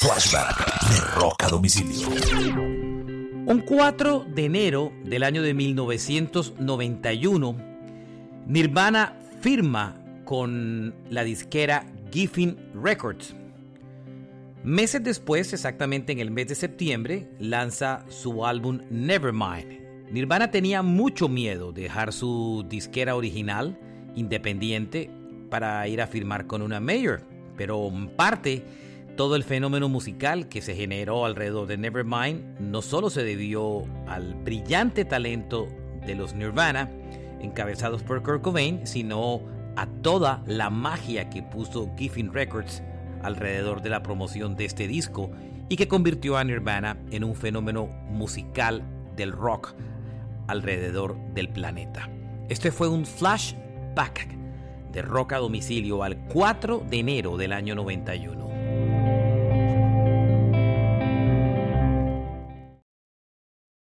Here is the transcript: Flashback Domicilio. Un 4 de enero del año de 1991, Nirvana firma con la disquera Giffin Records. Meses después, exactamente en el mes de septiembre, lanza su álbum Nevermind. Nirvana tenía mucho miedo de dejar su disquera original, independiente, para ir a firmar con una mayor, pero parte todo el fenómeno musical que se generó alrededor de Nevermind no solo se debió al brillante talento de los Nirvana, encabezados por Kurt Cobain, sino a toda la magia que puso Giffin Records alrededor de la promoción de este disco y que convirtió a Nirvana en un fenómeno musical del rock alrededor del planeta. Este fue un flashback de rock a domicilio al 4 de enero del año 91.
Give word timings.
Flashback 0.00 1.50
Domicilio. 1.50 2.08
Un 3.46 3.64
4 3.66 4.26
de 4.28 4.44
enero 4.44 4.92
del 5.04 5.24
año 5.24 5.42
de 5.42 5.54
1991, 5.54 7.56
Nirvana 8.46 9.16
firma 9.40 9.96
con 10.24 10.94
la 11.10 11.24
disquera 11.24 11.84
Giffin 12.12 12.56
Records. 12.80 13.34
Meses 14.62 15.02
después, 15.02 15.52
exactamente 15.52 16.12
en 16.12 16.20
el 16.20 16.30
mes 16.30 16.46
de 16.46 16.54
septiembre, 16.54 17.28
lanza 17.40 18.04
su 18.08 18.46
álbum 18.46 18.82
Nevermind. 18.90 19.80
Nirvana 20.12 20.52
tenía 20.52 20.82
mucho 20.82 21.28
miedo 21.28 21.72
de 21.72 21.82
dejar 21.82 22.12
su 22.12 22.64
disquera 22.68 23.16
original, 23.16 23.76
independiente, 24.14 25.10
para 25.50 25.88
ir 25.88 26.00
a 26.00 26.06
firmar 26.06 26.46
con 26.46 26.62
una 26.62 26.78
mayor, 26.78 27.22
pero 27.56 27.90
parte 28.16 28.62
todo 29.18 29.34
el 29.34 29.42
fenómeno 29.42 29.88
musical 29.88 30.48
que 30.48 30.62
se 30.62 30.76
generó 30.76 31.26
alrededor 31.26 31.66
de 31.66 31.76
Nevermind 31.76 32.60
no 32.60 32.82
solo 32.82 33.10
se 33.10 33.24
debió 33.24 33.82
al 34.06 34.36
brillante 34.36 35.04
talento 35.04 35.66
de 36.06 36.14
los 36.14 36.34
Nirvana, 36.34 36.88
encabezados 37.40 38.04
por 38.04 38.22
Kurt 38.22 38.42
Cobain, 38.42 38.86
sino 38.86 39.40
a 39.74 39.86
toda 39.86 40.44
la 40.46 40.70
magia 40.70 41.28
que 41.30 41.42
puso 41.42 41.90
Giffin 41.98 42.32
Records 42.32 42.80
alrededor 43.24 43.82
de 43.82 43.90
la 43.90 44.04
promoción 44.04 44.54
de 44.54 44.66
este 44.66 44.86
disco 44.86 45.32
y 45.68 45.74
que 45.74 45.88
convirtió 45.88 46.36
a 46.36 46.44
Nirvana 46.44 46.96
en 47.10 47.24
un 47.24 47.34
fenómeno 47.34 47.88
musical 48.10 48.84
del 49.16 49.32
rock 49.32 49.74
alrededor 50.46 51.16
del 51.34 51.48
planeta. 51.48 52.08
Este 52.48 52.70
fue 52.70 52.86
un 52.86 53.04
flashback 53.04 54.28
de 54.92 55.02
rock 55.02 55.32
a 55.32 55.38
domicilio 55.38 56.04
al 56.04 56.16
4 56.28 56.84
de 56.88 57.00
enero 57.00 57.36
del 57.36 57.52
año 57.52 57.74
91. 57.74 58.47